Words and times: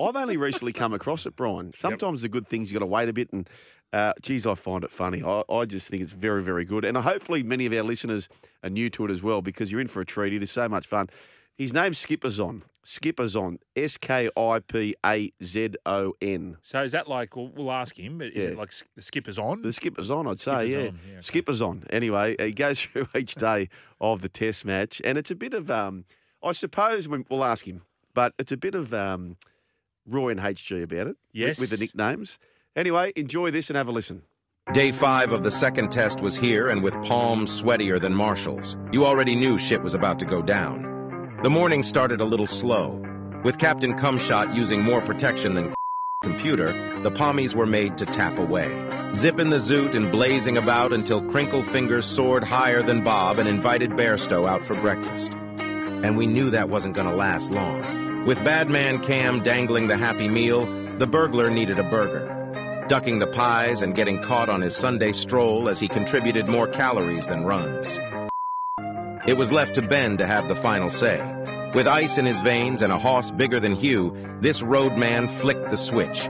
I've 0.00 0.16
only 0.16 0.36
recently 0.36 0.72
come 0.72 0.92
across 0.92 1.24
it, 1.26 1.36
Brian. 1.36 1.72
Sometimes 1.78 2.22
the 2.22 2.28
good 2.28 2.46
things 2.48 2.70
you 2.70 2.78
got 2.78 2.84
to 2.84 2.90
wait 2.90 3.08
a 3.08 3.12
bit, 3.12 3.32
and 3.32 3.48
uh, 3.92 4.12
geez, 4.22 4.46
I 4.46 4.54
find 4.54 4.82
it 4.84 4.90
funny. 4.90 5.22
I, 5.22 5.42
I 5.48 5.64
just 5.66 5.88
think 5.88 6.02
it's 6.02 6.12
very, 6.12 6.42
very 6.42 6.64
good, 6.64 6.84
and 6.84 6.96
hopefully 6.96 7.42
many 7.42 7.64
of 7.66 7.72
our 7.72 7.82
listeners 7.84 8.28
are 8.64 8.70
new 8.70 8.90
to 8.90 9.04
it 9.04 9.10
as 9.10 9.22
well 9.22 9.40
because 9.42 9.70
you're 9.70 9.80
in 9.80 9.88
for 9.88 10.00
a 10.00 10.06
treat. 10.06 10.32
It 10.32 10.42
is 10.42 10.50
so 10.50 10.68
much 10.68 10.86
fun. 10.86 11.06
His 11.56 11.72
name's 11.72 12.04
Skipazon. 12.04 12.62
Skipper's 12.86 13.34
on. 13.36 13.58
S 13.76 13.96
K 13.96 14.28
I 14.36 14.58
P 14.58 14.94
A 15.06 15.32
Z 15.42 15.70
O 15.86 16.12
N. 16.20 16.56
So 16.62 16.82
is 16.82 16.92
that 16.92 17.08
like 17.08 17.34
we'll, 17.36 17.48
we'll 17.54 17.70
ask 17.72 17.96
him, 17.98 18.18
but 18.18 18.26
is 18.32 18.42
Yeah. 18.44 18.50
it 18.50 18.58
like 18.58 18.68
s- 18.68 18.82
the 18.96 19.00
skipper's 19.02 19.38
on? 19.38 19.62
The 19.62 19.72
skipper's 19.72 20.10
on, 20.10 20.26
I'd 20.26 20.38
say, 20.40 20.66
Skipper's 20.66 20.70
yeah. 20.70 20.78
on, 20.78 20.84
yeah, 20.84 21.12
okay. 21.12 21.20
Skipper's 21.22 21.62
on. 21.62 21.84
Anyway, 21.90 22.36
he 22.38 22.52
goes 22.52 22.80
through 22.84 23.08
each 23.16 23.36
day 23.36 23.68
of 24.02 24.20
the 24.20 24.28
test 24.28 24.64
match, 24.66 25.00
and 25.04 25.16
it's 25.16 25.30
a 25.30 25.34
bit 25.36 25.54
of, 25.54 25.70
um, 25.70 26.04
I 26.42 26.52
suppose, 26.52 27.08
we- 27.08 27.24
we'll 27.30 27.44
ask 27.44 27.66
him, 27.66 27.80
but 28.12 28.34
it's 28.38 28.52
a 28.52 28.56
bit 28.58 28.74
of 28.74 28.92
um, 28.92 29.36
Roy 30.06 30.30
and 30.30 30.40
HG 30.40 30.82
about 30.82 31.06
it. 31.08 31.16
with- 31.34 31.60
With 31.60 31.70
the 31.70 31.76
nicknames. 31.78 32.38
Anyway, 32.76 33.12
enjoy 33.16 33.50
this 33.50 33.70
and 33.70 33.76
have 33.76 33.88
a 33.88 33.92
listen. 33.92 34.22
Day 34.72 34.92
five 34.92 35.32
of 35.32 35.42
the 35.44 35.50
second 35.50 35.90
test 35.92 36.22
was 36.22 36.36
here, 36.36 36.68
and 36.68 36.82
with 36.82 36.94
palms 37.04 37.62
sweatier 37.62 38.00
than 38.00 38.14
Marshall's. 38.14 38.76
You 38.92 39.04
already 39.04 39.34
knew 39.36 39.58
shit 39.58 39.82
was 39.82 39.94
about 39.94 40.18
to 40.20 40.24
go 40.24 40.40
down. 40.42 41.38
The 41.42 41.50
morning 41.50 41.82
started 41.82 42.20
a 42.20 42.24
little 42.24 42.46
slow. 42.46 43.00
With 43.44 43.58
Captain 43.58 43.94
Cumshot 43.94 44.54
using 44.56 44.82
more 44.82 45.02
protection 45.02 45.54
than 45.54 45.74
computer, 46.22 46.72
the 47.02 47.10
pommies 47.10 47.54
were 47.54 47.66
made 47.66 47.98
to 47.98 48.06
tap 48.06 48.38
away. 48.38 48.70
Zipping 49.14 49.50
the 49.50 49.58
zoot 49.58 49.94
and 49.94 50.10
blazing 50.10 50.56
about 50.56 50.92
until 50.94 51.20
Crinkle 51.30 51.62
Fingers 51.62 52.06
soared 52.06 52.42
higher 52.42 52.82
than 52.82 53.04
Bob 53.04 53.38
and 53.38 53.46
invited 53.48 53.90
Bairstow 53.90 54.48
out 54.48 54.64
for 54.64 54.74
breakfast. 54.80 55.34
And 55.34 56.16
we 56.16 56.26
knew 56.26 56.48
that 56.50 56.70
wasn't 56.70 56.94
gonna 56.96 57.14
last 57.14 57.52
long. 57.52 57.82
With 58.26 58.42
Badman 58.42 59.00
Cam 59.00 59.42
dangling 59.42 59.86
the 59.86 59.96
happy 59.96 60.28
meal, 60.28 60.66
the 60.98 61.06
burglar 61.06 61.50
needed 61.50 61.78
a 61.78 61.84
burger 61.84 62.34
ducking 62.88 63.18
the 63.18 63.26
pies 63.26 63.82
and 63.82 63.94
getting 63.94 64.22
caught 64.22 64.48
on 64.48 64.60
his 64.60 64.76
Sunday 64.76 65.12
stroll 65.12 65.68
as 65.68 65.80
he 65.80 65.88
contributed 65.88 66.48
more 66.48 66.68
calories 66.68 67.26
than 67.26 67.44
runs. 67.44 67.98
It 69.26 69.36
was 69.36 69.50
left 69.50 69.74
to 69.76 69.82
Ben 69.82 70.18
to 70.18 70.26
have 70.26 70.48
the 70.48 70.54
final 70.54 70.90
say. 70.90 71.18
With 71.74 71.88
ice 71.88 72.18
in 72.18 72.26
his 72.26 72.40
veins 72.40 72.82
and 72.82 72.92
a 72.92 72.98
hoss 72.98 73.30
bigger 73.30 73.58
than 73.58 73.74
Hugh, 73.74 74.14
this 74.40 74.62
roadman 74.62 75.28
flicked 75.28 75.70
the 75.70 75.76
switch. 75.76 76.28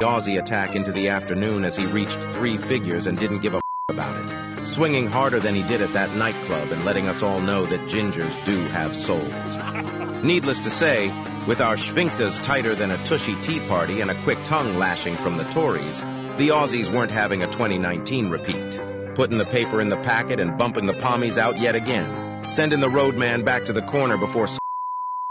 The 0.00 0.06
Aussie 0.06 0.38
attack 0.38 0.74
into 0.74 0.92
the 0.92 1.08
afternoon 1.08 1.64
as 1.64 1.76
he 1.76 1.86
reached 1.86 2.22
three 2.32 2.56
figures 2.56 3.06
and 3.06 3.18
didn't 3.18 3.40
give 3.40 3.54
a 3.54 3.60
about 3.88 4.16
it, 4.16 4.66
swinging 4.66 5.06
harder 5.06 5.38
than 5.38 5.54
he 5.54 5.62
did 5.62 5.80
at 5.80 5.92
that 5.92 6.16
nightclub 6.16 6.72
and 6.72 6.84
letting 6.84 7.08
us 7.08 7.22
all 7.22 7.40
know 7.40 7.66
that 7.66 7.80
gingers 7.88 8.42
do 8.44 8.58
have 8.68 8.96
souls. 8.96 9.58
Needless 10.22 10.60
to 10.60 10.70
say, 10.70 11.08
with 11.46 11.60
our 11.60 11.76
sphincters 11.76 12.42
tighter 12.42 12.74
than 12.74 12.90
a 12.90 13.04
tushy 13.04 13.38
tea 13.42 13.60
party 13.68 14.00
and 14.00 14.10
a 14.10 14.22
quick 14.22 14.42
tongue 14.44 14.76
lashing 14.76 15.16
from 15.18 15.36
the 15.36 15.44
Tories, 15.44 16.00
the 16.38 16.48
Aussies 16.48 16.92
weren't 16.92 17.10
having 17.10 17.42
a 17.42 17.46
2019 17.46 18.28
repeat, 18.30 18.80
putting 19.14 19.38
the 19.38 19.46
paper 19.46 19.80
in 19.80 19.88
the 19.88 19.96
packet 19.98 20.40
and 20.40 20.58
bumping 20.58 20.86
the 20.86 20.94
pommies 20.94 21.38
out 21.38 21.58
yet 21.58 21.74
again, 21.76 22.50
sending 22.50 22.80
the 22.80 22.88
roadman 22.88 23.44
back 23.44 23.64
to 23.66 23.72
the 23.72 23.82
corner 23.82 24.16
before 24.16 24.48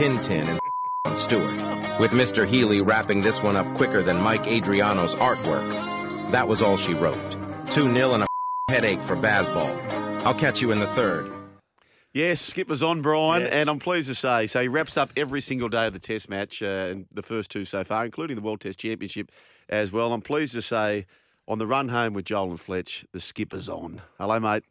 Tintin 0.02 0.60
and 1.04 1.18
Stewart, 1.18 1.62
with 2.00 2.12
Mr. 2.12 2.48
Healy 2.48 2.82
wrapping 2.82 3.22
this 3.22 3.42
one 3.42 3.58
up 3.58 3.76
quicker 3.76 4.04
than 4.04 4.22
Mike 4.22 4.46
Adriano's 4.46 5.16
artwork. 5.16 6.32
That 6.32 6.48
was 6.48 6.62
all 6.62 6.78
she 6.78 6.94
wrote. 6.94 7.38
2-0 7.68 8.14
and 8.14 8.24
a 8.24 8.28
headache 8.72 9.04
for 9.04 9.16
Bazball. 9.16 10.24
I'll 10.26 10.36
catch 10.36 10.62
you 10.62 10.72
in 10.72 10.80
the 10.80 10.88
third. 10.88 11.35
Yes, 12.16 12.40
Skipper's 12.40 12.82
on, 12.82 13.02
Brian, 13.02 13.42
Yes. 13.42 13.52
and 13.54 13.70
I'm 13.70 13.78
pleased 13.78 14.08
to 14.08 14.16
say, 14.16 14.48
so 14.48 14.62
he 14.62 14.70
wraps 14.70 14.96
up 14.96 15.12
every 15.18 15.42
single 15.42 15.68
day 15.68 15.86
of 15.86 15.92
the 15.92 16.00
Test 16.00 16.30
match, 16.30 16.64
uh, 16.64 16.88
and 16.90 17.06
the 17.12 17.22
first 17.22 17.52
two 17.52 17.66
so 17.66 17.84
far, 17.84 18.06
including 18.06 18.38
the 18.38 18.42
World 18.42 18.62
Test 18.62 18.80
Championship 18.80 19.34
as 19.68 19.92
well. 19.92 20.14
I'm 20.14 20.22
pleased 20.22 20.54
to 20.54 20.62
say, 20.62 21.08
on 21.50 21.60
the 21.60 21.68
run 21.68 21.90
home 21.90 22.14
with 22.14 22.24
Joel 22.24 22.52
and 22.52 22.60
Fletch, 22.60 23.04
the 23.12 23.20
Skipper's 23.20 23.68
on. 23.68 24.02
Hello, 24.18 24.40
mate. 24.40 24.64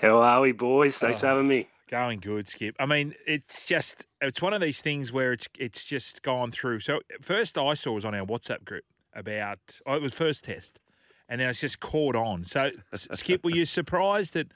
How 0.00 0.22
are 0.22 0.40
we, 0.40 0.52
boys? 0.52 0.96
Thanks 0.96 1.20
for 1.20 1.26
Oh. 1.26 1.28
having 1.34 1.48
me. 1.48 1.68
Going 1.90 2.18
good, 2.18 2.48
Skip. 2.48 2.76
I 2.78 2.86
mean, 2.86 3.14
it's 3.26 3.66
just 3.66 4.06
it's 4.22 4.40
one 4.40 4.54
of 4.54 4.62
these 4.62 4.80
things 4.80 5.12
where 5.12 5.34
it's 5.34 5.48
it's 5.58 5.84
just 5.84 6.22
gone 6.22 6.50
through. 6.50 6.80
So 6.80 7.00
first 7.20 7.58
I 7.58 7.74
saw 7.74 7.92
was 7.92 8.06
on 8.06 8.14
our 8.14 8.24
WhatsApp 8.26 8.64
group 8.64 8.84
about 9.14 9.58
oh, 9.86 9.94
it 9.96 10.02
was 10.02 10.14
first 10.14 10.44
test, 10.44 10.80
and 11.28 11.40
then 11.40 11.48
it's 11.50 11.60
just 11.60 11.80
caught 11.80 12.16
on. 12.16 12.46
So 12.46 12.70
Skip, 12.94 13.44
were 13.44 13.50
you 13.50 13.64
surprised 13.66 14.34
at 14.36 14.48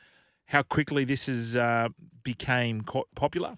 how 0.53 0.63
quickly 0.63 1.05
this 1.05 1.27
has 1.27 1.57
uh, 1.57 1.89
became 2.23 2.85
popular? 3.15 3.57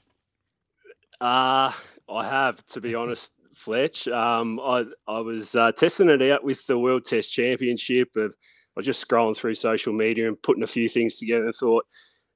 Uh, 1.21 1.73
I 2.09 2.25
have, 2.25 2.65
to 2.67 2.81
be 2.81 2.95
honest, 2.95 3.33
Fletch. 3.57 4.07
Um, 4.07 4.61
I 4.61 4.85
I 5.09 5.19
was 5.19 5.57
uh, 5.57 5.73
testing 5.73 6.09
it 6.09 6.23
out 6.23 6.45
with 6.45 6.65
the 6.67 6.79
World 6.79 7.05
Test 7.05 7.33
Championship. 7.33 8.15
Of 8.17 8.33
I 8.77 8.81
was 8.81 8.87
just 8.87 9.07
scrolling 9.07 9.37
through 9.37 9.57
social 9.57 9.93
media 9.93 10.29
and 10.29 10.41
putting 10.41 10.63
a 10.63 10.69
few 10.69 10.89
things 10.89 11.19
together 11.19 11.47
and 11.47 11.55
thought, 11.55 11.85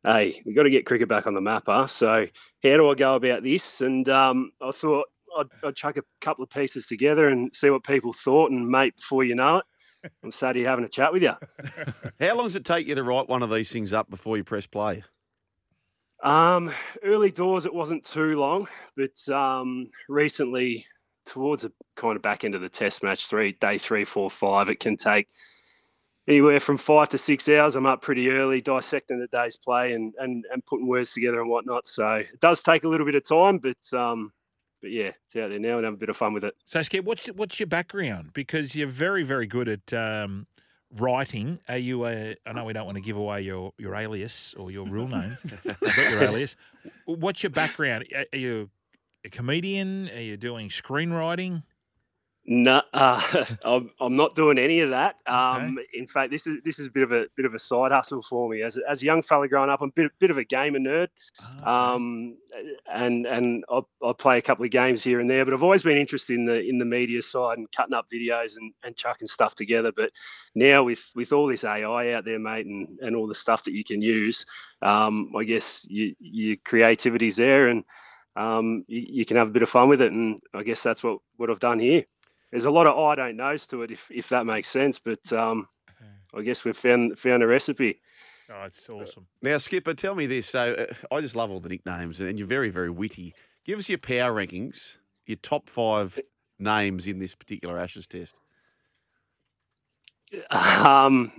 hey, 0.04 0.42
we've 0.44 0.56
got 0.56 0.64
to 0.64 0.70
get 0.70 0.86
cricket 0.86 1.08
back 1.08 1.28
on 1.28 1.34
the 1.34 1.40
map, 1.40 1.64
huh? 1.66 1.86
So 1.86 2.26
how 2.64 2.76
do 2.76 2.88
I 2.90 2.94
go 2.94 3.14
about 3.14 3.44
this? 3.44 3.80
And 3.80 4.08
um, 4.08 4.50
I 4.60 4.72
thought 4.72 5.06
I'd, 5.38 5.46
I'd 5.62 5.76
chuck 5.76 5.98
a 5.98 6.02
couple 6.20 6.42
of 6.42 6.50
pieces 6.50 6.86
together 6.86 7.28
and 7.28 7.54
see 7.54 7.70
what 7.70 7.84
people 7.84 8.12
thought. 8.12 8.50
And 8.50 8.68
mate, 8.68 8.96
before 8.96 9.22
you 9.22 9.36
know 9.36 9.58
it, 9.58 9.64
I'm 10.24 10.54
here 10.54 10.68
having 10.68 10.84
a 10.84 10.88
chat 10.88 11.12
with 11.12 11.22
you. 11.22 11.32
How 12.20 12.34
long 12.36 12.46
does 12.46 12.56
it 12.56 12.64
take 12.64 12.86
you 12.86 12.94
to 12.94 13.02
write 13.02 13.28
one 13.28 13.42
of 13.42 13.50
these 13.50 13.72
things 13.72 13.92
up 13.92 14.10
before 14.10 14.36
you 14.36 14.44
press 14.44 14.66
play? 14.66 15.04
Um, 16.22 16.72
early 17.02 17.30
doors, 17.30 17.64
it 17.64 17.74
wasn't 17.74 18.04
too 18.04 18.38
long, 18.38 18.68
but 18.96 19.28
um, 19.28 19.88
recently, 20.08 20.86
towards 21.26 21.62
the 21.62 21.72
kind 21.96 22.16
of 22.16 22.22
back 22.22 22.44
end 22.44 22.54
of 22.54 22.60
the 22.60 22.68
test 22.68 23.02
match, 23.02 23.26
three 23.26 23.52
day 23.52 23.78
three, 23.78 24.04
four, 24.04 24.30
five, 24.30 24.68
it 24.68 24.80
can 24.80 24.96
take 24.96 25.28
anywhere 26.26 26.58
from 26.58 26.76
five 26.76 27.08
to 27.10 27.18
six 27.18 27.48
hours. 27.48 27.76
I'm 27.76 27.86
up 27.86 28.02
pretty 28.02 28.30
early, 28.30 28.60
dissecting 28.60 29.20
the 29.20 29.28
day's 29.28 29.56
play 29.56 29.92
and 29.92 30.14
and 30.18 30.44
and 30.52 30.64
putting 30.66 30.88
words 30.88 31.12
together 31.12 31.40
and 31.40 31.48
whatnot. 31.48 31.86
So 31.86 32.14
it 32.14 32.40
does 32.40 32.62
take 32.62 32.82
a 32.82 32.88
little 32.88 33.06
bit 33.06 33.14
of 33.14 33.26
time, 33.26 33.58
but 33.58 33.98
um, 33.98 34.32
but 34.80 34.90
yeah, 34.90 35.12
it's 35.26 35.36
out 35.36 35.50
there 35.50 35.58
now 35.58 35.76
and 35.76 35.84
have 35.84 35.94
a 35.94 35.98
bit 35.98 36.08
of 36.08 36.16
fun 36.16 36.32
with 36.32 36.44
it. 36.44 36.54
So 36.66 36.82
Skip, 36.82 37.04
what's 37.04 37.26
what's 37.28 37.58
your 37.58 37.66
background? 37.66 38.32
Because 38.32 38.74
you're 38.74 38.88
very 38.88 39.22
very 39.22 39.46
good 39.46 39.68
at 39.68 39.92
um, 39.92 40.46
writing. 40.96 41.58
Are 41.68 41.78
you 41.78 42.06
a? 42.06 42.36
I 42.46 42.52
know 42.52 42.64
we 42.64 42.72
don't 42.72 42.84
want 42.86 42.96
to 42.96 43.02
give 43.02 43.16
away 43.16 43.42
your 43.42 43.72
your 43.78 43.94
alias 43.94 44.54
or 44.56 44.70
your 44.70 44.86
real 44.86 45.08
name. 45.08 45.38
I've 45.68 46.10
your 46.10 46.24
alias. 46.24 46.56
What's 47.06 47.42
your 47.42 47.50
background? 47.50 48.04
Are 48.32 48.38
you 48.38 48.70
a 49.24 49.28
comedian? 49.28 50.08
Are 50.10 50.20
you 50.20 50.36
doing 50.36 50.68
screenwriting? 50.68 51.62
No, 52.50 52.80
uh, 52.94 53.44
I'm, 53.64 53.90
I'm 54.00 54.16
not 54.16 54.34
doing 54.34 54.56
any 54.56 54.80
of 54.80 54.88
that. 54.88 55.16
Um, 55.26 55.78
In 55.92 56.06
fact, 56.06 56.30
this 56.30 56.46
is 56.46 56.56
this 56.64 56.78
is 56.78 56.86
a 56.86 56.90
bit 56.90 57.02
of 57.02 57.12
a 57.12 57.26
bit 57.36 57.44
of 57.44 57.52
a 57.52 57.58
side 57.58 57.90
hustle 57.90 58.22
for 58.22 58.48
me. 58.48 58.62
As 58.62 58.78
a, 58.78 58.80
as 58.88 59.02
a 59.02 59.04
young 59.04 59.20
fella 59.20 59.48
growing 59.48 59.68
up, 59.68 59.82
I'm 59.82 59.90
a 59.90 59.92
bit, 59.92 60.12
bit 60.18 60.30
of 60.30 60.38
a 60.38 60.44
gamer 60.44 60.78
nerd. 60.78 61.08
Ah, 61.42 61.92
um, 61.92 62.38
and 62.90 63.26
and 63.26 63.64
I, 63.70 63.82
I 64.02 64.14
play 64.14 64.38
a 64.38 64.42
couple 64.42 64.64
of 64.64 64.70
games 64.70 65.02
here 65.04 65.20
and 65.20 65.28
there, 65.28 65.44
but 65.44 65.52
I've 65.52 65.62
always 65.62 65.82
been 65.82 65.98
interested 65.98 66.36
in 66.38 66.46
the 66.46 66.58
in 66.66 66.78
the 66.78 66.86
media 66.86 67.20
side 67.20 67.58
and 67.58 67.70
cutting 67.70 67.92
up 67.92 68.06
videos 68.10 68.56
and, 68.56 68.72
and 68.82 68.96
chucking 68.96 69.28
stuff 69.28 69.54
together. 69.54 69.92
But 69.94 70.10
now 70.54 70.84
with 70.84 71.10
with 71.14 71.34
all 71.34 71.48
this 71.48 71.64
AI 71.64 72.14
out 72.14 72.24
there, 72.24 72.38
mate, 72.38 72.64
and, 72.64 72.98
and 73.02 73.14
all 73.14 73.26
the 73.26 73.34
stuff 73.34 73.64
that 73.64 73.74
you 73.74 73.84
can 73.84 74.00
use, 74.00 74.46
um, 74.80 75.32
I 75.36 75.44
guess 75.44 75.86
you, 75.86 76.14
your 76.18 76.56
creativity's 76.64 77.36
there, 77.36 77.68
and 77.68 77.84
um, 78.36 78.86
you, 78.88 79.04
you 79.06 79.24
can 79.26 79.36
have 79.36 79.48
a 79.48 79.52
bit 79.52 79.62
of 79.62 79.68
fun 79.68 79.90
with 79.90 80.00
it. 80.00 80.12
And 80.12 80.40
I 80.54 80.62
guess 80.62 80.82
that's 80.82 81.02
what 81.02 81.18
what 81.36 81.50
I've 81.50 81.60
done 81.60 81.78
here. 81.78 82.04
There's 82.50 82.64
a 82.64 82.70
lot 82.70 82.86
of 82.86 82.98
I 82.98 83.14
don't 83.14 83.36
knows 83.36 83.66
to 83.68 83.82
it, 83.82 83.90
if 83.90 84.10
if 84.10 84.28
that 84.30 84.46
makes 84.46 84.68
sense. 84.68 84.98
But 84.98 85.32
um, 85.32 85.68
I 86.34 86.42
guess 86.42 86.64
we've 86.64 86.76
found 86.76 87.18
found 87.18 87.42
a 87.42 87.46
recipe. 87.46 88.00
Oh, 88.50 88.62
it's 88.64 88.88
awesome. 88.88 89.26
Now, 89.42 89.58
Skipper, 89.58 89.92
tell 89.92 90.14
me 90.14 90.26
this. 90.26 90.46
So 90.46 90.72
uh, 90.88 91.14
I 91.14 91.20
just 91.20 91.36
love 91.36 91.50
all 91.50 91.60
the 91.60 91.68
nicknames, 91.68 92.20
and 92.20 92.38
you're 92.38 92.48
very, 92.48 92.70
very 92.70 92.90
witty. 92.90 93.34
Give 93.64 93.78
us 93.78 93.90
your 93.90 93.98
power 93.98 94.32
rankings, 94.32 94.96
your 95.26 95.36
top 95.36 95.68
five 95.68 96.18
names 96.58 97.06
in 97.06 97.18
this 97.18 97.34
particular 97.34 97.78
Ashes 97.78 98.06
test. 98.06 98.36
Um, 100.50 101.32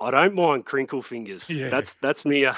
I 0.00 0.12
don't 0.12 0.34
mind 0.36 0.64
crinkle 0.64 1.02
fingers. 1.02 1.50
Yeah. 1.50 1.70
That's 1.70 1.94
that's 1.94 2.24
me. 2.24 2.46
Uh, 2.46 2.54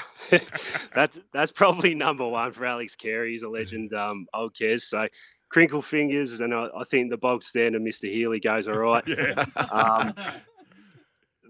that's 0.95 1.19
that's 1.33 1.51
probably 1.51 1.95
number 1.95 2.27
one 2.27 2.51
for 2.51 2.65
Alex 2.65 2.95
Carey. 2.95 3.31
He's 3.31 3.41
a 3.41 3.49
legend. 3.49 3.93
Um, 3.93 4.27
old 4.31 4.53
Kez. 4.53 4.81
So 4.81 5.07
crinkle 5.51 5.81
fingers, 5.81 6.39
and 6.39 6.53
I, 6.53 6.67
I 6.75 6.83
think 6.85 7.09
the 7.09 7.17
bog 7.17 7.43
standard 7.43 7.81
Mr. 7.81 8.09
Healy 8.09 8.39
goes 8.39 8.67
all 8.67 8.79
right. 8.79 9.03
Yeah. 9.07 9.45
Um, 9.55 10.13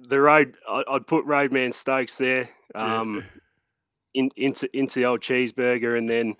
the 0.10 0.20
road, 0.20 0.56
I, 0.68 0.84
I'd 0.90 1.08
put 1.08 1.26
Roadman 1.26 1.72
Stokes 1.72 2.18
there. 2.18 2.50
Um, 2.76 3.24
in, 4.14 4.30
into 4.36 4.70
into 4.78 5.00
the 5.00 5.06
old 5.06 5.22
cheeseburger, 5.22 5.98
and 5.98 6.10
then 6.10 6.36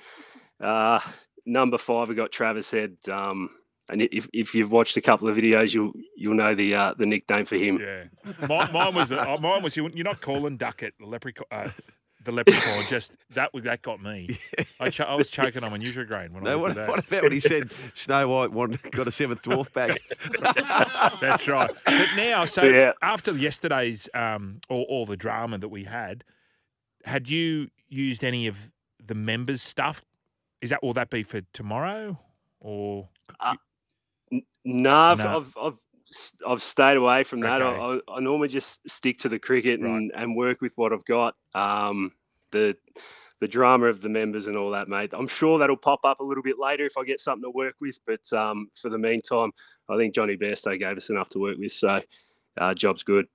uh, 0.60 1.00
number 1.46 1.78
five, 1.78 2.10
we 2.10 2.16
got 2.16 2.32
Travis 2.32 2.72
Head. 2.72 2.98
Um, 3.10 3.50
and 3.88 4.02
if, 4.02 4.28
if 4.34 4.56
you've 4.56 4.72
watched 4.72 4.98
a 4.98 5.02
couple 5.02 5.28
of 5.28 5.36
videos, 5.36 5.74
you'll 5.74 5.94
you'll 6.16 6.34
know 6.34 6.56
the 6.56 6.76
uh, 6.76 6.94
the 6.98 7.06
nickname 7.06 7.46
for 7.46 7.56
him. 7.56 7.80
Yeah, 7.80 8.48
mine, 8.48 8.72
mine 8.72 8.96
was 8.96 9.12
uh, 9.12 9.38
mine 9.40 9.64
was 9.64 9.78
you're 9.78 9.90
not 9.90 10.22
calling 10.22 10.58
Duckett 10.58 10.94
leprechaun. 11.00 11.46
Uh, 11.52 11.70
the 12.24 12.32
leprechaun, 12.32 12.86
just 12.88 13.14
that 13.34 13.54
was 13.54 13.64
that 13.64 13.82
got 13.82 14.02
me. 14.02 14.38
I, 14.80 14.90
cho- 14.92 15.06
I 15.06 15.16
was 15.16 15.30
choking 15.30 15.64
on 15.64 15.72
my 15.72 15.78
Nutrigrain 15.78 16.32
when 16.32 16.46
I 16.46 16.52
No, 16.52 16.60
looked 16.60 16.62
what, 16.62 16.76
that. 16.76 16.88
what 16.90 17.08
about 17.08 17.24
when 17.24 17.32
he 17.32 17.40
said 17.40 17.72
Snow 17.94 18.28
White 18.28 18.52
won, 18.52 18.78
got 18.92 19.08
a 19.08 19.12
seventh 19.12 19.42
dwarf 19.42 19.72
back? 19.74 20.00
That's 21.22 21.48
right. 21.48 21.72
But 21.86 22.08
now, 22.16 22.46
so 22.46 22.64
Yeah. 22.64 22.92
after 23.02 23.32
yesterday's 23.34 24.08
um, 24.14 24.62
all, 24.70 24.84
all 24.90 25.06
the 25.06 25.18
drama 25.18 25.58
that 25.58 25.70
we 25.70 25.84
had, 25.86 26.24
had 27.06 27.30
you 27.30 27.70
used 27.90 28.24
any 28.24 28.48
of 28.48 28.70
the 29.04 29.16
members' 29.16 29.62
stuff? 29.62 30.04
Is 30.62 30.70
that 30.70 30.84
will 30.84 30.94
that 30.94 31.10
be 31.10 31.24
for 31.24 31.42
tomorrow 31.54 32.20
or 32.60 33.10
No, 34.64 34.92
I've, 34.92 35.18
No. 35.18 35.38
I've, 35.38 35.58
I've, 35.58 35.74
s- 35.74 35.80
I've 36.46 36.62
stayed 36.62 36.98
away 36.98 37.24
from 37.24 37.42
that. 37.42 37.62
Okay. 37.62 38.02
I, 38.08 38.14
I, 38.14 38.20
normally 38.20 38.50
just 38.50 38.88
stick 38.90 39.20
to 39.20 39.30
the 39.30 39.40
cricket 39.40 39.80
and, 39.80 40.12
and 40.14 40.36
work 40.36 40.62
with 40.62 40.74
what 40.76 40.92
I've 40.94 41.06
got. 41.06 41.36
Um, 41.56 42.12
the 42.52 42.76
the 43.40 43.48
drama 43.48 43.88
of 43.88 44.02
the 44.02 44.10
members 44.10 44.46
and 44.46 44.56
all 44.56 44.70
that, 44.72 44.88
mate. 44.88 45.10
I'm 45.14 45.28
sure 45.28 45.58
that'll 45.58 45.76
pop 45.76 46.02
up 46.06 46.20
a 46.20 46.24
little 46.24 46.44
bit 46.44 46.60
later 46.60 46.86
if 46.86 46.96
I 46.96 47.04
get 47.04 47.20
something 47.20 47.44
to 47.44 47.50
work 47.50 47.74
with. 47.82 47.98
But 48.06 48.32
um, 48.34 48.70
for 48.80 48.90
the 48.90 49.00
meantime, 49.00 49.52
I 49.90 49.98
think 49.98 50.14
Johnny 50.14 50.38
Bairstow 50.38 50.78
gave 50.78 50.96
us 50.96 51.10
enough 51.10 51.30
to 51.30 51.40
work 51.40 51.58
with, 51.58 51.72
so 51.72 52.02
uh, 52.58 52.74
job's 52.76 53.04
good. 53.04 53.26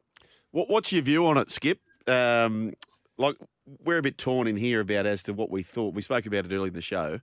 What, 0.53 0.71
what's 0.71 0.93
your 0.93 1.03
view 1.03 1.27
on 1.27 1.39
it, 1.39 1.51
Skip? 1.51 1.81
Um, 2.07 2.75
like 3.19 3.37
we're 3.85 3.99
a 3.99 4.03
bit 4.03 4.17
torn 4.17 4.47
in 4.47 4.57
here 4.57 4.81
about 4.81 5.07
as 5.07 5.25
to 5.25 5.33
what 5.33 5.51
we 5.51 5.65
thought. 5.65 5.95
We 5.95 6.03
spoke 6.03 6.27
about 6.27 6.47
it 6.47 6.53
earlier 6.53 6.69
in 6.69 6.75
the 6.75 6.81
show. 6.81 7.21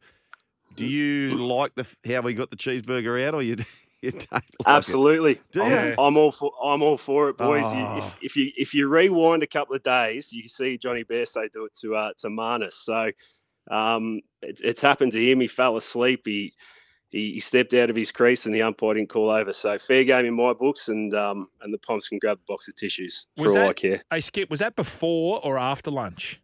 Do 0.76 0.86
you 0.86 1.38
like 1.38 1.76
the 1.76 1.88
how 2.06 2.22
we 2.22 2.34
got 2.34 2.50
the 2.50 2.58
cheeseburger 2.58 3.26
out, 3.26 3.36
or 3.36 3.42
you, 3.42 3.58
you 4.04 4.12
don't 4.12 4.32
like 4.32 4.44
it? 4.44 4.56
Absolutely, 4.68 5.40
Do 5.52 5.64
I'm. 5.64 5.96
I'm 6.00 6.18
all 6.18 6.32
for 6.32 6.52
I'm 6.64 6.82
all 6.84 6.98
for 6.98 7.30
it, 7.30 7.38
boys. 7.38 7.72
You- 7.74 7.80
Oh. 7.80 7.98
If, 8.22 8.24
if 8.32 8.36
you 8.36 8.52
if 8.58 8.74
you 8.74 8.88
rewind 8.88 9.44
a 9.44 9.48
couple 9.48 9.76
of 9.76 9.84
days, 9.84 10.32
you 10.32 10.42
can 10.44 10.50
see 10.50 10.78
Johnny 10.78 11.04
Bairstow 11.04 11.52
do 11.52 11.66
it 11.66 11.74
to 11.82 11.96
uh, 11.96 12.12
to 12.20 12.28
Marnus. 12.28 12.74
So 12.74 13.12
um, 13.72 14.22
it, 14.42 14.62
it's 14.64 14.82
happened 14.82 15.12
to 15.14 15.24
him. 15.32 15.40
He 15.40 15.48
fell 15.48 15.78
asleep. 15.78 16.22
He, 16.26 16.54
he 17.12 17.34
he 17.34 17.40
stepped 17.40 17.74
out 17.74 17.90
of 17.90 17.96
his 17.96 18.12
crease, 18.12 18.46
and 18.46 18.54
the 18.54 18.62
umpire 18.64 18.96
didn't 18.96 19.10
call 19.10 19.30
over. 19.30 19.54
So 19.54 19.78
fair 19.80 20.04
game 20.04 20.26
in 20.26 20.34
my 20.34 20.54
books, 20.54 20.88
and 20.90 21.14
um, 21.14 21.48
and 21.62 21.74
the 21.74 21.78
Poms 21.78 22.08
can 22.08 22.20
grab 22.20 22.38
a 22.40 22.46
box 22.52 22.68
of 22.68 22.76
tissues 22.76 23.28
for 23.38 23.44
Was 23.46 23.56
all 23.56 23.70
I 23.70 23.74
care. 23.74 24.02
hey 24.12 24.20
Skip? 24.22 24.50
Was 24.50 24.60
that 24.60 24.76
before 24.76 25.40
or 25.44 25.58
after 25.58 25.90
lunch? 25.92 26.42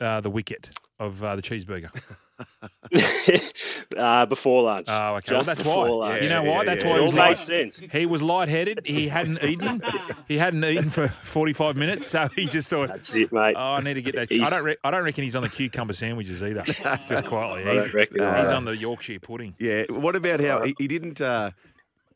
Uh, 0.00 0.20
the 0.20 0.30
wicket 0.30 0.70
of 0.98 1.22
uh, 1.22 1.36
the 1.36 1.42
cheeseburger. 1.42 1.90
uh, 3.96 4.26
before 4.26 4.62
lunch. 4.64 4.86
Oh, 4.88 5.16
okay. 5.16 5.34
Well, 5.34 5.42
that's 5.44 5.62
before 5.62 5.84
why. 5.98 6.08
lunch. 6.10 6.22
You 6.22 6.28
know 6.28 6.42
Yeah, 6.42 6.50
why? 6.50 6.58
yeah, 6.58 6.64
That's 6.64 6.84
yeah. 6.84 6.90
why 6.90 6.94
It 6.96 6.96
he 6.96 7.00
all 7.00 7.04
was 7.06 7.14
makes 7.14 7.48
light, 7.48 7.74
sense. 7.74 7.82
he 7.92 8.06
was 8.06 8.22
lightheaded. 8.22 8.80
He 8.84 9.08
hadn't 9.08 9.38
eaten. 9.44 9.82
He 10.28 10.38
hadn't 10.38 10.64
eaten 10.64 10.90
for 10.90 11.08
forty-five 11.08 11.76
minutes, 11.76 12.06
so 12.06 12.28
he 12.34 12.46
just 12.46 12.68
thought, 12.68 12.88
That's 12.88 13.14
it, 13.14 13.32
mate. 13.32 13.54
"Oh, 13.56 13.60
I 13.60 13.80
need 13.80 13.94
to 13.94 14.02
get 14.02 14.14
that." 14.16 14.32
I 14.32 14.50
don't. 14.50 14.64
Re- 14.64 14.76
I 14.84 14.90
don't 14.90 15.04
reckon 15.04 15.24
he's 15.24 15.36
on 15.36 15.42
the 15.42 15.48
cucumber 15.48 15.92
sandwiches 15.92 16.42
either. 16.42 16.62
Just 16.62 17.26
quietly, 17.26 17.70
I 17.70 17.82
he's, 17.82 17.94
reckon. 17.94 18.20
uh, 18.20 18.42
he's 18.42 18.52
on 18.52 18.64
the 18.64 18.76
Yorkshire 18.76 19.20
pudding. 19.20 19.54
Yeah. 19.58 19.84
What 19.90 20.16
about 20.16 20.40
how 20.40 20.62
he, 20.64 20.74
he 20.78 20.88
didn't? 20.88 21.20
Uh, 21.20 21.50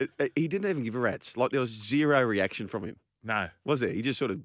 uh, 0.00 0.26
he 0.36 0.48
didn't 0.48 0.68
even 0.70 0.84
give 0.84 0.94
a 0.94 0.98
rat's. 1.00 1.36
Like 1.36 1.50
there 1.50 1.60
was 1.60 1.70
zero 1.70 2.22
reaction 2.22 2.66
from 2.66 2.84
him. 2.84 2.96
No, 3.24 3.48
Was 3.64 3.80
there? 3.80 3.90
He 3.90 4.00
just 4.00 4.18
sort 4.18 4.30
of 4.30 4.40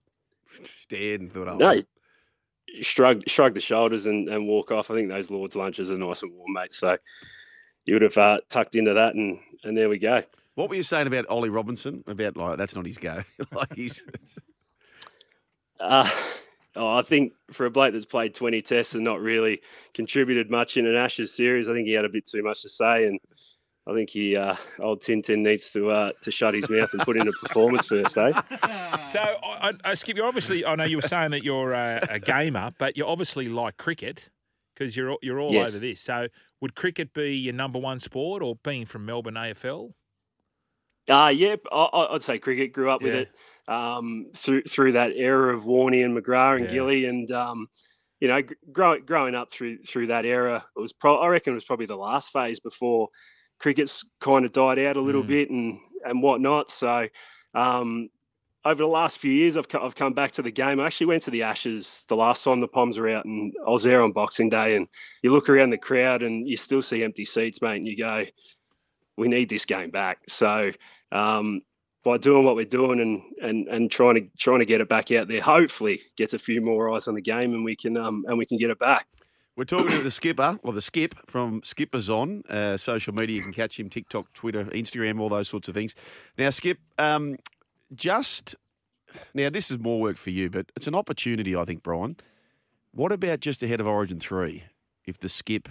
stared 0.64 1.22
and 1.22 1.31
thought, 1.31 1.48
"Oh, 1.48 1.58
No, 1.58 1.81
shrug 2.81 3.28
shrug 3.28 3.54
the 3.54 3.62
shoulders 3.62 4.06
and, 4.06 4.30
and 4.30 4.48
walk 4.48 4.72
off. 4.72 4.92
I 4.92 4.96
think 4.96 5.10
those 5.10 5.30
Lord's 5.30 5.56
lunches 5.56 5.92
are 5.92 5.98
nice 5.98 6.24
and 6.24 6.34
warm, 6.34 6.54
mate. 6.54 6.74
So 6.74 6.98
you 7.86 7.96
would 7.96 8.02
have 8.02 8.18
uh, 8.18 8.40
tucked 8.50 8.75
into 8.75 8.94
that, 8.94 9.16
and 9.16 9.40
and 9.64 9.78
there 9.78 9.90
we 9.90 10.00
go. 10.00 10.24
What 10.56 10.70
were 10.70 10.75
you 10.75 10.84
saying 10.84 11.08
about 11.08 11.28
Ollie 11.28 11.50
Robinson? 11.50 12.04
About 12.08 12.38
like 12.38 12.58
that's 12.58 12.75
not 12.75 12.86
his 12.86 12.98
go. 12.98 13.24
like 13.52 13.74
he's 13.74 14.04
Uh, 15.80 16.10
oh, 16.75 16.98
I 16.98 17.02
think 17.02 17.34
for 17.52 17.66
a 17.66 17.72
bloke 17.72 17.94
that's 17.94 18.06
played 18.06 18.36
20 18.36 18.62
tests 18.62 18.94
and 18.94 19.04
not 19.04 19.20
really 19.20 19.62
contributed 19.94 20.50
much 20.50 20.78
in 20.78 20.86
an 20.86 20.96
Ashes 20.96 21.36
series, 21.36 21.68
I 21.68 21.74
think 21.74 21.88
he 21.88 21.94
had 21.94 22.06
a 22.06 22.10
bit 22.10 22.25
too 22.25 22.44
much 22.44 22.62
to 22.62 22.70
say, 22.70 23.08
and 23.08 23.20
I 23.85 23.94
think 23.94 24.09
he 24.12 24.38
uh, 24.38 24.56
old 24.80 25.01
Tintin 25.01 25.39
needs 25.39 25.71
to 25.74 25.89
uh, 25.91 26.12
to 26.21 26.31
shut 26.31 26.53
his 26.53 26.69
mouth 26.69 26.94
and 26.94 27.01
put 27.01 27.18
in 27.18 27.27
a 27.27 27.31
performance 27.33 27.85
first, 27.85 28.18
eh? 28.18 28.31
So, 29.12 29.19
I, 29.19 29.69
I, 29.69 29.74
I- 29.83 29.94
Skip, 29.95 30.15
you're 30.15 30.25
obviously. 30.25 30.65
I 30.65 30.75
know 30.75 30.85
you 30.85 30.97
were 30.97 31.01
saying 31.01 31.31
that 31.31 31.44
you're 31.44 31.74
a, 31.74 32.06
a 32.09 32.19
gamer, 32.19 32.71
but 32.77 32.95
you 32.95 33.06
obviously 33.06 33.50
like 33.50 33.75
cricket 33.77 34.30
because 34.74 34.95
you're 34.95 35.18
you're 35.21 35.39
all 35.39 35.53
Yes. 35.53 35.71
over 35.71 35.80
this. 35.80 36.00
So, 36.01 36.27
would 36.62 36.75
cricket 36.75 37.13
be 37.13 37.35
your 37.35 37.53
number 37.53 37.77
one 37.77 38.00
sport, 38.00 38.41
or 38.41 38.56
being 38.63 38.85
from 38.85 39.06
Melbourne 39.06 39.33
AFL? 39.35 39.91
Uh, 41.09 41.33
yeah, 41.36 41.57
I, 41.71 42.07
I'd 42.12 42.24
say 42.24 42.39
cricket. 42.39 42.71
Grew 42.71 42.89
up 42.89 43.01
with 43.01 43.13
Yeah. 43.13 43.19
it 43.21 43.31
um, 43.68 44.27
through 44.33 44.63
through 44.63 44.94
that 44.94 45.12
era 45.18 45.53
of 45.56 45.63
Warney 45.65 46.06
and 46.06 46.18
McGrath 46.18 46.56
and 46.57 46.65
Yeah. 46.68 46.71
Gilly, 46.71 47.06
and 47.06 47.29
um, 47.31 47.68
you 48.21 48.29
know, 48.29 48.41
gr- 48.41 48.53
grow, 48.71 49.00
growing 49.01 49.36
up 49.36 49.51
through 49.51 49.79
through 49.79 50.07
that 50.07 50.25
era, 50.25 50.63
it 50.77 50.79
was 50.79 50.94
pro- 50.94 51.18
I 51.18 51.27
reckon 51.27 51.51
it 51.51 51.56
was 51.56 51.65
probably 51.65 51.88
the 51.88 51.97
last 51.97 52.31
phase 52.31 52.62
before 52.62 53.09
cricket's 53.63 54.06
kind 54.19 54.45
of 54.45 54.51
died 54.51 54.77
out 54.80 54.98
a 54.98 55.01
little 55.01 55.24
Mm. 55.24 55.27
bit 55.27 55.50
and 55.50 55.80
and 56.06 56.21
whatnot. 56.21 56.69
So. 56.69 57.07
Um, 57.56 58.10
over 58.65 58.81
the 58.81 58.88
last 58.88 59.18
few 59.19 59.31
years, 59.31 59.57
I've, 59.57 59.68
I've 59.75 59.94
come 59.94 60.13
back 60.13 60.31
to 60.33 60.42
the 60.42 60.50
game. 60.50 60.80
I 60.80 60.86
actually 60.88 61.07
went 61.07 61.24
to 61.24 61.31
the 61.31 61.44
Ashes 61.44 62.06
the 62.07 62.15
last 62.15 62.45
time 62.45 62.62
the 62.62 62.68
Poms 62.68 62.98
were 62.98 63.10
out, 63.10 63.25
and 63.25 63.54
I 63.68 63.69
was 63.69 63.83
there 63.83 64.01
on 64.01 64.13
Boxing 64.13 64.50
Day. 64.50 64.77
And 64.77 64.88
you 65.21 65.33
look 65.33 65.50
around 65.50 65.71
the 65.71 65.77
crowd, 65.77 66.24
and 66.24 66.48
you 66.48 66.56
still 66.56 66.81
see 66.81 67.04
empty 67.04 67.25
seats, 67.25 67.62
mate. 67.62 67.75
And 67.75 67.88
you 67.88 67.98
go, 67.98 68.24
"We 69.18 69.27
need 69.27 69.50
this 69.50 69.65
game 69.65 69.89
back." 69.92 70.19
So 70.30 70.71
um, 71.12 71.62
by 72.06 72.18
doing 72.18 72.45
what 72.45 72.56
we're 72.56 72.63
doing 72.80 73.01
and 73.01 73.21
and 73.42 73.68
and 73.68 73.92
trying 73.92 74.15
to 74.15 74.24
trying 74.39 74.60
to 74.60 74.65
get 74.65 74.80
it 74.80 74.88
back 74.88 75.12
out 75.12 75.27
there, 75.27 75.42
hopefully 75.42 76.01
gets 76.15 76.33
a 76.33 76.39
few 76.39 76.62
more 76.62 76.89
eyes 76.94 77.10
on 77.10 77.15
the 77.15 77.21
game, 77.21 77.54
and 77.54 77.65
we 77.65 77.75
can 77.75 77.98
um 77.98 78.24
and 78.30 78.38
we 78.38 78.45
can 78.45 78.57
get 78.57 78.69
it 78.71 78.80
back. 78.80 79.06
We're 79.55 79.65
talking 79.65 79.89
to 79.89 80.01
the 80.01 80.09
skipper, 80.09 80.57
or 80.63 80.73
the 80.73 80.81
skip 80.81 81.13
from 81.27 81.61
Skippers 81.63 82.09
on 82.09 82.41
uh, 82.50 82.75
social 82.75 83.13
media. 83.13 83.35
You 83.35 83.44
can 83.44 83.53
catch 83.53 83.79
him 83.79 83.88
TikTok, 83.88 84.33
Twitter, 84.33 84.65
Instagram, 84.65 85.19
all 85.19 85.29
those 85.29 85.47
sorts 85.47 85.67
of 85.67 85.75
things. 85.75 85.94
Now, 86.39 86.50
Skip, 86.50 86.79
um, 86.98 87.38
just 87.93 88.55
now 89.36 89.51
this 89.51 89.69
is 89.69 89.77
more 89.77 90.01
work 90.01 90.17
for 90.17 90.31
you, 90.31 90.50
but 90.50 90.72
it's 90.75 90.88
an 90.88 90.95
opportunity, 90.95 91.55
I 91.55 91.65
think, 91.65 91.83
Brian. 91.83 92.15
What 92.93 93.12
about 93.12 93.41
just 93.41 93.62
ahead 93.62 93.79
of 93.79 93.86
Origin 93.86 94.19
three? 94.19 94.63
If 95.05 95.19
the 95.19 95.29
skip 95.29 95.69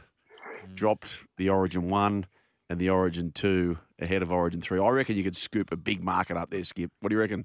dropped 0.74 1.18
the 1.36 1.48
Origin 1.48 1.88
one 1.88 2.26
and 2.70 2.78
the 2.78 2.90
Origin 2.90 3.32
two 3.32 3.78
ahead 3.98 4.22
of 4.22 4.30
Origin 4.30 4.60
three, 4.60 4.78
I 4.78 4.88
reckon 4.90 5.16
you 5.16 5.24
could 5.24 5.36
scoop 5.36 5.72
a 5.72 5.76
big 5.76 6.02
market 6.02 6.36
up 6.36 6.50
there, 6.50 6.62
Skip. 6.62 6.92
What 7.00 7.08
do 7.08 7.16
you 7.16 7.20
reckon? 7.20 7.44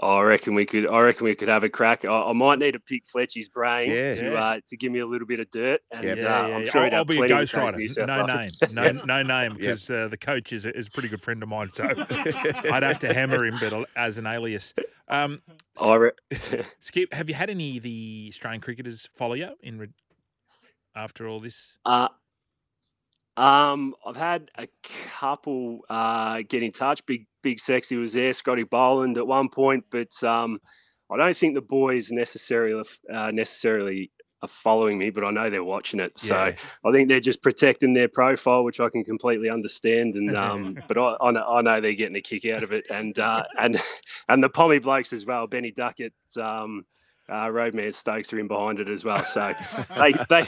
I 0.00 0.20
reckon 0.22 0.54
we 0.54 0.66
could. 0.66 0.86
I 0.86 1.00
reckon 1.00 1.24
we 1.24 1.34
could 1.34 1.48
have 1.48 1.64
a 1.64 1.68
crack. 1.68 2.04
I, 2.04 2.12
I 2.12 2.32
might 2.32 2.58
need 2.58 2.72
to 2.72 2.78
pick 2.80 3.06
Fletchy's 3.06 3.48
brain 3.48 3.90
Yeah. 3.90 4.14
to 4.14 4.24
Yeah. 4.32 4.44
uh, 4.44 4.60
to 4.68 4.76
give 4.76 4.92
me 4.92 4.98
a 4.98 5.06
little 5.06 5.26
bit 5.26 5.40
of 5.40 5.50
dirt, 5.50 5.80
and 5.90 6.04
Yeah, 6.04 6.12
uh, 6.12 6.16
yeah, 6.16 6.56
I'm 6.56 6.64
sure 6.66 6.80
I'll, 6.80 6.84
he'd 6.84 6.92
I'll 6.92 6.98
have 7.00 7.06
be 7.06 7.14
a 7.14 7.16
plenty 7.18 7.28
to 7.28 7.34
ghost 7.40 7.52
taste 7.54 7.62
rider. 7.64 7.76
New 7.78 7.88
South 7.88 8.06
No 8.08 8.24
Wales. 8.26 8.50
name, 8.62 8.74
no, 8.74 8.92
no 9.04 9.22
name, 9.22 9.56
because 9.56 9.88
uh, 9.88 10.08
the 10.08 10.16
coach 10.18 10.52
is 10.52 10.66
a, 10.66 10.76
is 10.76 10.86
a 10.88 10.90
pretty 10.90 11.08
good 11.08 11.22
friend 11.22 11.42
of 11.42 11.48
mine. 11.48 11.70
So 11.72 11.84
I'd 12.10 12.82
have 12.82 12.98
to 13.00 13.12
hammer 13.14 13.44
him, 13.46 13.58
but 13.60 13.88
as 13.96 14.18
an 14.18 14.26
alias. 14.26 14.74
Um, 15.08 15.40
I 15.80 15.94
re- 15.94 16.10
Skip, 16.80 17.14
have 17.14 17.28
you 17.28 17.34
had 17.34 17.48
any 17.48 17.76
of 17.78 17.82
the 17.82 18.26
Australian 18.30 18.60
cricketers 18.60 19.08
follow 19.14 19.34
you 19.34 19.50
in 19.62 19.78
re- 19.78 19.88
after 20.94 21.28
all 21.28 21.40
this? 21.40 21.78
Uh, 21.84 22.08
um, 23.36 23.94
I've 24.04 24.16
had 24.16 24.50
a 24.56 24.66
couple 25.10 25.80
uh, 25.90 26.42
get 26.48 26.62
in 26.62 26.72
touch. 26.72 27.04
Big 27.06 27.26
Big 27.42 27.60
Sexy 27.60 27.96
was 27.96 28.14
there. 28.14 28.32
Scotty 28.32 28.64
Boland 28.64 29.18
at 29.18 29.26
one 29.26 29.48
point, 29.48 29.84
but 29.90 30.22
um, 30.24 30.60
I 31.10 31.16
don't 31.16 31.36
think 31.36 31.54
the 31.54 31.60
boys 31.60 32.10
necessarily 32.10 32.82
uh, 33.12 33.30
necessarily 33.30 34.10
are 34.42 34.48
following 34.48 34.98
me. 34.98 35.10
But 35.10 35.24
I 35.24 35.30
know 35.30 35.50
they're 35.50 35.62
watching 35.62 36.00
it, 36.00 36.16
so 36.16 36.46
Yeah. 36.46 36.56
I 36.84 36.92
think 36.92 37.08
they're 37.08 37.20
just 37.20 37.42
protecting 37.42 37.92
their 37.92 38.08
profile, 38.08 38.64
which 38.64 38.80
I 38.80 38.88
can 38.88 39.04
completely 39.04 39.50
understand. 39.50 40.14
And 40.14 40.34
um, 40.34 40.78
but 40.88 40.96
I, 40.96 41.16
I, 41.20 41.30
know, 41.30 41.46
I 41.46 41.60
know 41.62 41.80
they're 41.80 41.92
getting 41.92 42.16
a 42.16 42.22
kick 42.22 42.46
out 42.46 42.62
of 42.62 42.72
it, 42.72 42.86
and 42.90 43.18
uh, 43.18 43.44
and 43.58 43.80
and 44.28 44.42
the 44.42 44.48
Pommy 44.48 44.78
blokes 44.78 45.12
as 45.12 45.26
well. 45.26 45.46
Benny 45.46 45.72
Duckett, 45.72 46.14
um, 46.40 46.86
uh, 47.28 47.48
Roadman 47.48 47.92
Stokes 47.92 48.32
are 48.32 48.38
in 48.38 48.48
behind 48.48 48.80
it 48.80 48.88
as 48.88 49.04
well. 49.04 49.24
So 49.24 49.52
they 49.96 50.14
they 50.30 50.46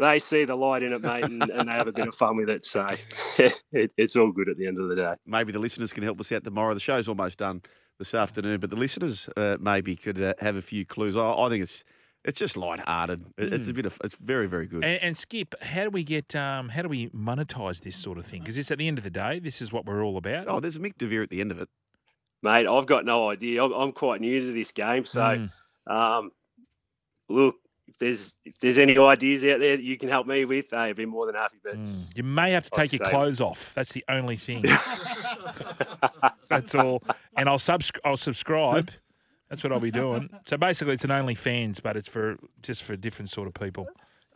they 0.00 0.18
see 0.18 0.44
the 0.44 0.56
light 0.56 0.82
in 0.82 0.92
it, 0.92 1.00
mate, 1.02 1.24
and, 1.24 1.42
and 1.42 1.68
they 1.68 1.72
have 1.72 1.86
a 1.88 1.92
bit 1.92 2.08
of 2.08 2.14
fun 2.14 2.36
with 2.36 2.50
it. 2.50 2.64
So 2.64 2.88
it, 3.38 3.92
it's 3.96 4.16
all 4.16 4.32
good 4.32 4.48
at 4.48 4.56
the 4.56 4.66
end 4.66 4.78
of 4.80 4.88
the 4.88 4.96
day. 4.96 5.14
maybe 5.26 5.52
the 5.52 5.58
listeners 5.58 5.92
can 5.92 6.02
help 6.02 6.18
us 6.20 6.32
out 6.32 6.42
tomorrow. 6.44 6.74
The 6.74 6.80
show's 6.80 7.08
almost 7.08 7.38
done 7.38 7.62
this 7.98 8.14
afternoon, 8.14 8.60
but 8.60 8.70
the 8.70 8.76
listeners 8.76 9.28
uh, 9.36 9.56
maybe 9.60 9.94
could 9.96 10.20
uh, 10.20 10.34
have 10.40 10.56
a 10.56 10.62
few 10.62 10.84
clues. 10.84 11.16
I, 11.16 11.32
I 11.32 11.48
think 11.50 11.62
it's 11.62 11.84
It's 12.24 12.38
just 12.38 12.56
light-hearted. 12.56 13.24
It- 13.38 13.52
It's 13.52 13.68
a 13.68 13.72
bit 13.74 13.86
of. 13.86 13.98
It's 14.04 14.14
very 14.16 14.46
very 14.48 14.66
good. 14.66 14.84
And, 14.84 15.00
and 15.02 15.16
Skip, 15.16 15.54
how 15.62 15.84
do 15.84 15.90
we 15.90 16.02
get? 16.04 16.34
Um, 16.36 16.68
how 16.70 16.82
do 16.82 16.88
we 16.88 17.08
monetize 17.10 17.80
this 17.80 17.96
sort 17.96 18.18
of 18.18 18.26
thing? 18.26 18.40
Because 18.40 18.56
this, 18.56 18.70
at 18.70 18.78
the 18.78 18.88
end 18.88 18.98
of 18.98 19.04
the 19.04 19.10
day, 19.10 19.38
this 19.38 19.60
is 19.62 19.72
what 19.72 19.86
we're 19.86 20.04
all 20.04 20.16
about. 20.16 20.46
oh, 20.48 20.60
there's 20.60 20.78
Mick 20.78 20.96
Devere 20.98 21.22
at 21.22 21.30
the 21.30 21.40
end 21.40 21.50
of 21.50 21.60
it. 21.60 21.68
mate. 22.42 22.66
I've 22.66 22.86
got 22.86 23.04
no 23.04 23.28
idea. 23.30 23.62
I'm, 23.64 23.72
I'm 23.72 23.92
quite 23.92 24.20
new 24.20 24.40
to 24.46 24.52
this 24.52 24.72
game, 24.72 25.04
so 25.04 25.20
Mm. 25.20 25.50
um, 25.86 26.30
look, 27.28 27.56
if 27.90 27.98
there's 27.98 28.34
if 28.44 28.58
there's 28.60 28.78
any 28.78 28.96
ideas 28.98 29.42
out 29.44 29.60
there 29.60 29.76
that 29.76 29.82
you 29.82 29.98
can 29.98 30.08
help 30.08 30.26
me 30.26 30.44
with, 30.44 30.66
hey, 30.70 30.76
I'd 30.78 30.96
be 30.96 31.06
more 31.06 31.26
than 31.26 31.34
happy. 31.34 31.58
But 31.62 31.76
Mm. 31.76 32.04
You 32.16 32.22
may 32.22 32.52
have 32.52 32.64
to 32.64 32.70
take 32.70 32.92
your 32.92 33.04
say- 33.04 33.10
clothes 33.10 33.40
off. 33.40 33.72
That's 33.74 33.92
the 33.92 34.04
only 34.08 34.36
thing. 34.36 34.64
That's 36.48 36.74
all. 36.74 37.02
And 37.36 37.48
I'll 37.48 37.58
subs- 37.58 37.92
I'll 38.04 38.16
subscribe. 38.16 38.90
That's 39.48 39.62
what 39.64 39.72
I'll 39.72 39.80
be 39.80 39.90
doing. 39.90 40.30
So 40.46 40.56
basically, 40.56 40.94
it's 40.94 41.04
an 41.04 41.10
OnlyFans, 41.10 41.82
but 41.82 41.96
it's 41.96 42.08
for 42.08 42.36
just 42.62 42.82
for 42.84 42.96
different 42.96 43.30
sort 43.30 43.48
of 43.48 43.54
people. 43.54 43.86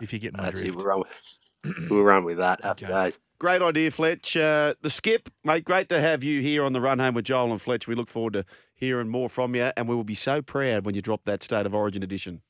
If 0.00 0.12
you 0.12 0.18
get 0.18 0.36
my 0.36 0.44
that's 0.44 0.60
it. 0.60 0.74
We'll 0.74 0.84
run 0.84 1.00
with, 1.00 1.90
we'll 1.90 2.02
run 2.02 2.24
with 2.24 2.38
that. 2.38 2.62
Happy 2.64 2.84
Okay. 2.86 2.92
days. 3.10 3.18
Great 3.38 3.62
idea, 3.62 3.90
Fletch. 3.90 4.36
Uh, 4.36 4.74
the 4.82 4.90
skip, 4.90 5.28
mate. 5.44 5.64
Great 5.64 5.88
to 5.90 6.00
have 6.00 6.24
you 6.24 6.40
here 6.40 6.64
on 6.64 6.72
the 6.72 6.80
run 6.80 6.98
home 6.98 7.14
with 7.14 7.24
Joel 7.26 7.52
and 7.52 7.60
Fletch. 7.62 7.86
We 7.86 7.94
look 7.94 8.08
forward 8.08 8.32
to 8.34 8.44
hearing 8.74 9.08
more 9.08 9.28
from 9.28 9.54
you, 9.54 9.70
and 9.76 9.88
we 9.88 9.94
will 9.94 10.04
be 10.04 10.14
so 10.14 10.42
proud 10.42 10.84
when 10.84 10.94
you 10.94 11.02
drop 11.02 11.24
that 11.26 11.42
State 11.42 11.66
of 11.66 11.74
Origin 11.74 12.02
edition. 12.02 12.42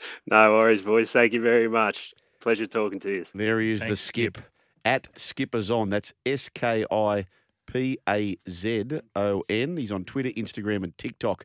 No 0.30 0.54
worries, 0.54 0.82
boys. 0.82 1.10
Thank 1.10 1.32
you 1.32 1.40
very 1.40 1.68
much. 1.68 2.14
Pleasure 2.40 2.66
talking 2.66 3.00
to 3.00 3.10
you. 3.10 3.24
There 3.34 3.60
he 3.60 3.72
is, 3.72 3.80
the 3.80 3.96
skip, 3.96 4.36
Skip. 4.36 4.50
at 4.84 5.08
Skippers 5.16 5.70
On. 5.70 5.90
That's 5.90 6.12
S 6.24 6.48
K 6.48 6.84
I 6.90 7.26
P 7.66 7.98
A 8.08 8.36
Z 8.48 9.00
O 9.16 9.42
N. 9.48 9.76
He's 9.76 9.92
on 9.92 10.04
Twitter, 10.04 10.30
Instagram, 10.30 10.84
and 10.84 10.96
TikTok. 10.98 11.44